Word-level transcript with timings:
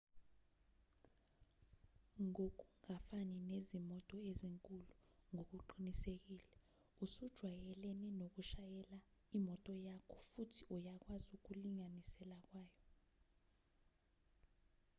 ngokungafani 2.27 3.37
nezimoto 3.51 4.17
ezinkulu 4.29 4.95
ngokuqinisekile 5.31 6.47
usujwayelene 7.03 8.07
nokushayela 8.19 8.97
imoto 9.37 9.71
yakho 9.87 10.15
futhi 10.27 10.61
uyakwazi 10.75 11.29
ukulinganisela 11.37 12.37
kwayo 12.47 12.77